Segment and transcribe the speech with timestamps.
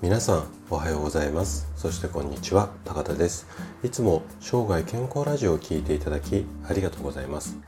[0.00, 1.66] 皆さんおはようございます。
[1.76, 2.70] そしてこんにちは。
[2.84, 3.48] 高田です。
[3.82, 7.58] いつも生涯健康ラジオを聞いていただきありがとうございます。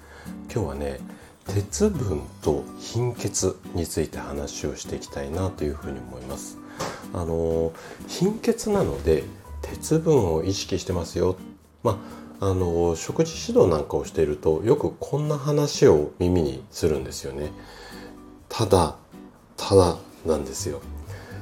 [0.45, 1.01] 今日はね
[1.49, 6.57] 鉄分と貧血について話をしていきたいなというふうに思います。
[7.13, 7.73] あの
[8.07, 9.25] 貧血なので
[9.61, 11.35] 鉄分を意識してますよ。
[11.83, 11.99] ま
[12.39, 17.51] ああの食事指導なんかをしているとよくこんな話を耳にするんですよね。
[18.49, 18.95] ただ
[19.57, 20.81] ただなんですよ。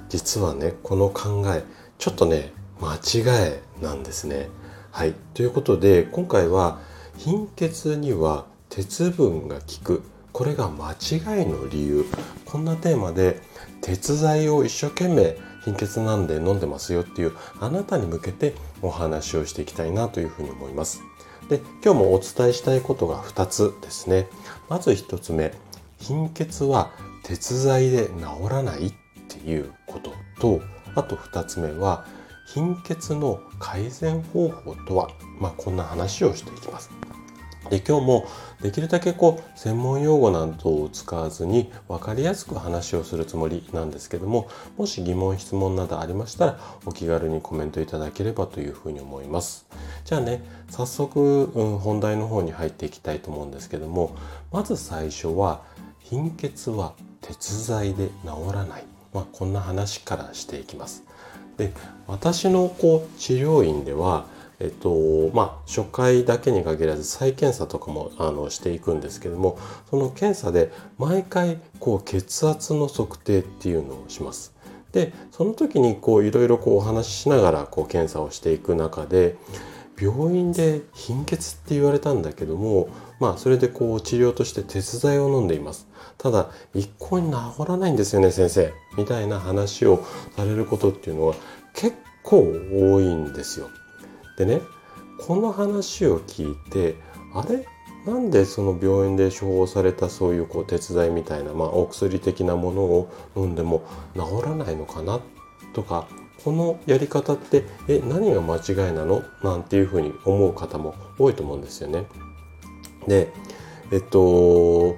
[0.08, 1.64] 実はねこの考え
[1.98, 4.48] ちょっとね間違いなんですね。
[4.90, 6.80] はいということで今回は
[7.16, 12.04] 貧血には鉄分が効くこれが間違いの理由
[12.44, 13.40] こんなテーマで
[13.80, 21.02] 鉄剤を一生懸命貧血なんで飲んでますよっていうあなたに向けてお話をしていきたいなというふうに思います。
[21.48, 24.28] で今日もお伝えしたいことが2つですね。
[24.68, 25.52] まず1つ目
[25.98, 26.90] 貧血は
[27.22, 28.94] 鉄剤で治らない
[29.38, 30.60] いうことと
[30.94, 32.04] あと2つ目は
[32.46, 35.08] 貧血の改善方法とは、
[35.38, 36.90] まあ、こんな話をしていきます。
[37.70, 38.26] で今日も
[38.62, 49.66] できるだけこう専門用語などを使わずに分かりやすく話をするつもりなんですけどももし疑問質問などありましたらお気軽にコメントいただければというふうに思います
[50.04, 54.16] じゃあね早速、うん、本題の方に入っていきたいと思うんですけども
[54.50, 55.62] まず最初は
[55.98, 61.04] 貧血は鉄剤で治らないまあ、こんな話からしていきます。
[61.56, 61.72] で
[62.06, 64.26] 私のこう治療院では
[64.60, 69.56] えっとまあ、初回だけに限らず再検査とかもあのしていくんですけども
[69.88, 74.52] その検査で毎回こう血圧の測定っていうのをします。
[74.90, 79.36] でその時にこういろいろこうお話ししながらこう検査をしていく中で
[80.00, 82.88] 病院で貧血って言われたんだけども
[83.20, 85.88] まあそれでこう治療として鉄剤を飲んでいます。
[86.18, 88.72] ただ一向に治らないんですよね先生。
[88.96, 90.04] みたいな話を
[90.36, 91.34] されることっていうのは
[91.74, 92.38] 結構
[92.72, 93.68] 多いんですよ。
[94.36, 94.60] でね
[95.20, 96.96] この話を聞いて
[97.34, 97.66] あれ？
[98.06, 103.82] なんでその病院で処方されたそういうこう鉄剤みたいな、まあ、お薬的なものを飲んでも
[104.14, 105.20] 治らないのかな？
[105.74, 106.08] とか
[106.44, 109.22] このやり方ってえ何が間違いなの？
[109.42, 112.06] なんていうふうに思う方も多いと思うんですよね。
[113.06, 113.32] で
[113.90, 114.96] えっと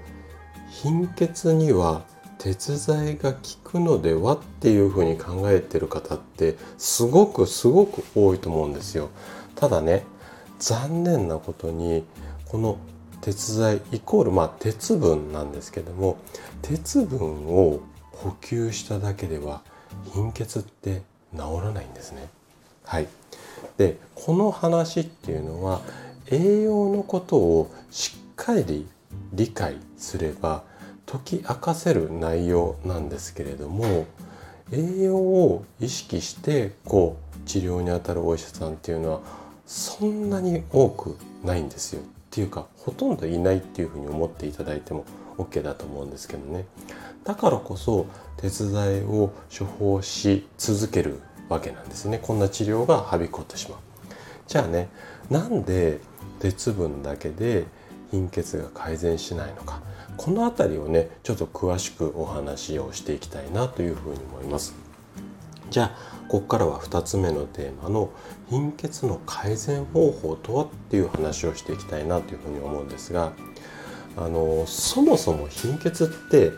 [0.71, 2.03] 貧血には
[2.39, 9.11] 鉄剤が効くのではっていうふうに考えてる方ってすごくすごく多いと思うんですよ。
[9.57, 10.05] ただね
[10.59, 12.05] 残念なことに
[12.47, 12.79] この
[13.21, 16.19] 鉄剤イコールまあ鉄分なんですけども
[16.63, 17.81] 鉄分を
[18.13, 19.63] 補給しただけでは
[20.15, 21.03] 貧血って
[21.35, 22.29] 治らないんですね。
[22.85, 23.09] はい、
[23.77, 25.81] でこの話っていうのは
[26.31, 28.87] 栄養のことをしっかり
[29.33, 30.63] 理解すれば
[31.07, 34.07] 解き明かせる内容なんですけれども
[34.73, 39.21] 栄養を意識してこう治療にあたるお医者さんっていうのは
[39.67, 45.05] そんなに多くないんですよっていうかほとんどいないっていうふうに思っていただいても
[45.37, 46.65] OK だと思うんですけどね。
[47.25, 52.21] だからこそ鉄剤を処方し続けるわけなんですね。
[52.23, 53.79] こんな治療がはびこってしまう。
[54.47, 54.89] じゃあね
[55.29, 55.99] なんで
[56.39, 57.65] 鉄分だけで
[58.13, 59.81] 貧血が改善しないのか。
[60.17, 64.75] この辺りをねちょっと詳しくお話をしていきたいなというふうに思います。
[65.71, 68.11] じゃあここからは2つ目のテーマの
[68.51, 73.33] 貧血の改善方法とはっていう話をしていきたいなというふうに思うんですが
[74.17, 76.53] あのそもそも貧血って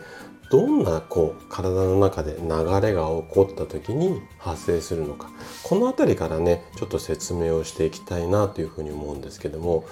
[0.51, 2.47] どんなこう体の中で流
[2.81, 5.31] れが起こった時に発生するのか。
[5.63, 9.85] この辺りからねちょっと説明をしていきたいなというふうに思うんですけども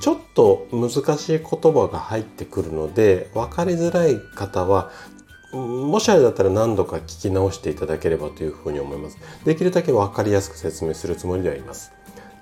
[0.00, 4.92] ちょっと難しい言葉が入ってくるので分かりづらい方は
[5.52, 9.18] もしあれだったら何度か聞き直していただければというふうに思います。
[9.44, 11.92] できるだけ分かりやすく説明するつもりではいます。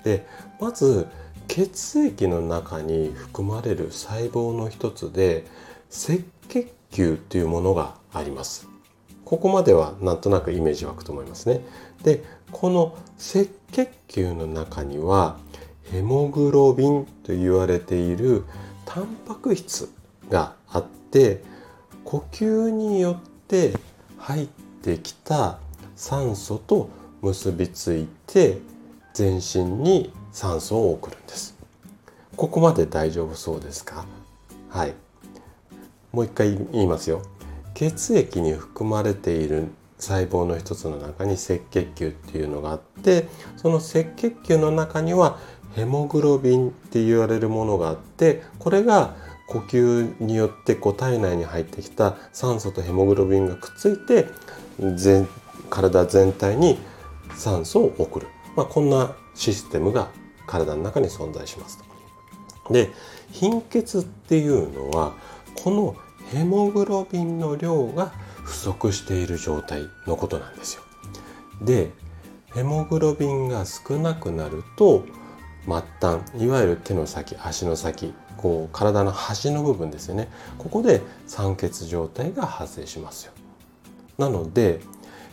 [0.03, 0.25] で
[0.59, 1.07] まず
[1.47, 5.45] 血液の中に含まれる細胞の一つで
[5.89, 8.67] 赤血球というものがあります。
[9.25, 11.61] ここまではなんとなくイメージ湧くと思いますね。
[12.03, 15.37] で、この赤血球の中には
[15.91, 18.43] ヘモグロビンと言われている
[18.85, 19.91] タンパク質
[20.29, 21.43] があって
[22.09, 23.71] 呼吸によって
[24.17, 24.47] 入っ
[24.81, 25.59] てきた
[25.95, 26.89] 酸素と
[27.21, 28.57] 結びついて
[29.13, 31.55] 全身に酸素を送るんです。
[32.35, 34.07] ここまで大丈夫そうですか？
[34.69, 34.95] はい。
[36.11, 37.21] もう一回言いますよ
[37.75, 39.67] 血液に含まれている
[39.99, 45.37] 細胞の一つの中に赤血球っていうのがあってその赤血球の中には
[45.75, 49.15] ヘモグロビンって言われるものがあってこれが
[49.49, 54.27] 呼吸によってこう体内に入ってきた酸素とヘモグロビンがくっついて
[54.95, 55.27] 全
[55.71, 56.77] 体全体に
[57.35, 60.09] 酸素を送る、まあ、こんなシステムが
[60.45, 62.73] 体の中に存在しますと。
[62.73, 62.91] で
[63.31, 65.13] 貧血っていうのは
[65.63, 65.95] この
[66.31, 68.11] ヘモグロビンの量が
[68.43, 70.83] 不足している状態のことなんですよ。
[71.61, 71.91] で
[72.53, 75.05] ヘモグロビンが少なくなると
[75.65, 83.33] 末端いわゆる手の先足の先こう体の端の部分ですよねここで酸欠状態が発生しますよ。
[84.17, 84.81] なので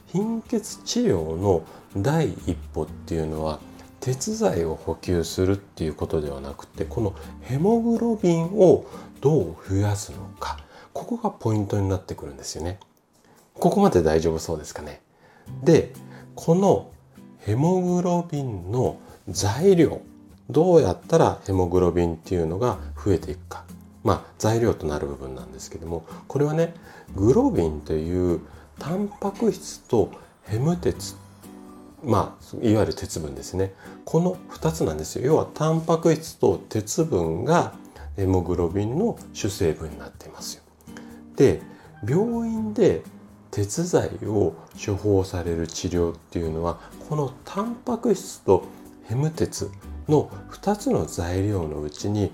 [0.07, 1.65] 貧血治療の
[1.97, 3.59] 第一歩っていうのは
[4.01, 8.87] 鉄剤を補給するっていうことではなくてこのヘモグロビンを
[9.21, 10.59] どう増やすのか
[10.93, 12.79] ここがポイントになってくるんですよね。
[13.55, 15.01] ここまで大丈夫そうですかね。
[15.63, 15.93] で
[16.35, 16.91] この
[17.39, 20.01] ヘモグロビンの材料
[20.51, 23.65] どうやったらヘモグロビンっていうのが増えていくか。
[24.05, 26.75] まあ材料となる部分なんですけどもこれはね
[27.17, 28.41] グロビンという
[28.79, 30.13] タンパク質と
[30.45, 31.17] ヘム鉄
[32.05, 33.75] まあいわゆる鉄分ですね。
[34.05, 35.27] この2つなんですよ。
[35.27, 37.75] 要はタンパク質と鉄分が
[38.17, 40.63] ヘモグロビンの主成分になっていますよ。
[41.35, 41.61] で
[42.09, 43.03] 病院で
[43.51, 46.79] 鉄剤を処方される治療っていうのは
[47.09, 48.65] このタンパク質と
[49.05, 49.71] ヘム鉄
[50.09, 52.33] の2つの材料のうちに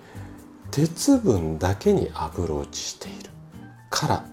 [0.70, 3.30] 鉄分だけにアプローチしている
[3.90, 4.24] から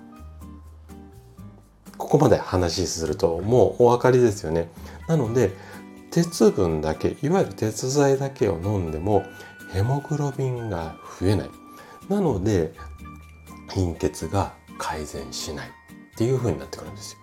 [1.98, 4.70] ここまで話しするともうお分かりですよね。
[5.08, 5.52] なので
[6.12, 9.26] 鉄分だけいわゆる鉄剤だけを飲んでも
[9.74, 11.50] ヘモグロビンが増えない。
[12.08, 12.74] なので
[13.74, 15.72] 貧血が改善しないっ
[16.18, 17.20] ていう風になってくるんですよ。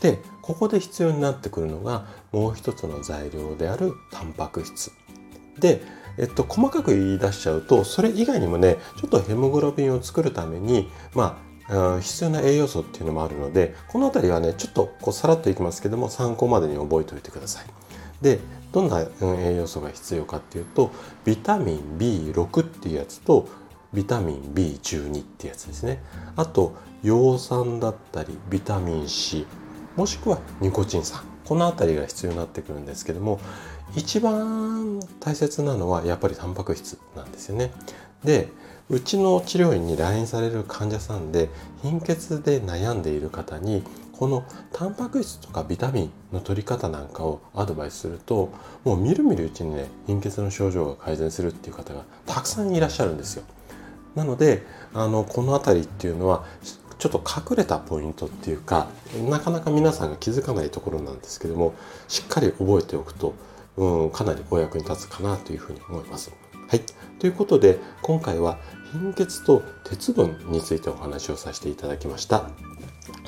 [0.00, 4.90] でここで必要になってくるのがもう一つの材料であるタンパク質
[5.58, 5.82] で、
[6.18, 11.38] えっと、細かく言い出しちゃうとそれ以外にもねちょっとヘモグロビンを作るためにま
[11.68, 17.66] あ必要な栄養素っていうのもあるのでこの辺りはねちょっとこうさらっといきますけども参考までに覚えておいてください。
[18.22, 18.38] で
[18.72, 20.90] どんな栄養素が必要かっていうと
[21.24, 23.48] ビタミン B6 っていうやつと
[23.92, 26.02] ビタミン B12 ってやつですね
[26.36, 29.46] あと葉酸だったりビタミン C
[29.96, 33.40] もしくはニコチン酸この辺りが必要になってくるんですけども
[33.96, 37.72] 一番大切なのはやっぱりタンパク質なんですよね。
[38.24, 38.48] で
[38.88, 41.48] うちの治療院に来院される患者さんで
[41.82, 43.82] 貧血で悩んでいる方に
[44.12, 48.52] このタンパク質とかビタミンの取り方なんかをアドバイスすると
[48.84, 53.44] もうみるみるうちにね貧血の症状が改善するっていう方がたくさんいらっしゃるんですよ。
[54.14, 54.64] なので
[54.94, 56.44] あのこの辺りっていうのは
[56.98, 58.88] ちょっと隠れたポイントっていうか
[59.28, 61.74] なかなか皆さんが気づかないところなんですけども
[62.08, 63.34] しっかり覚えておくと
[63.76, 66.30] うん、かなりお役に立つかなというふうに思います。
[66.68, 66.80] はい。
[67.18, 68.58] ということで、今回は
[68.92, 72.50] 貧血と鉄分についてお話をさせていただきました。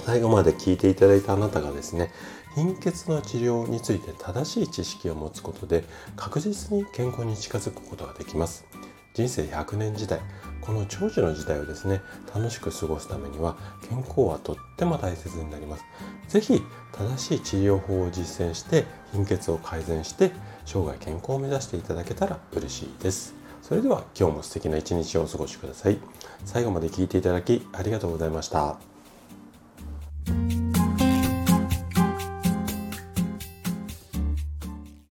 [0.05, 2.11] 最後まで聞いていただいたあなたがですね、
[2.55, 5.85] 貧血の治療について正しい知識を持つことで
[6.17, 8.67] 確実に健康に近づくことができます。
[9.15, 10.21] 人生100年時代、
[10.69, 12.03] この長寿の時代をですね、
[12.35, 13.56] 楽しく過ごすためには
[13.88, 15.85] 健康はとっても大切になります。
[16.29, 16.62] 是非
[16.93, 20.31] 正しい治療法を実践して貧血を改善して
[20.67, 23.35] 生涯健康を目指していただけたら嬉しいです。
[23.62, 25.99] それでは今日も素敵な一日をお過ごしください。
[26.44, 28.88] 最後まで聞いていただきありがとうございました。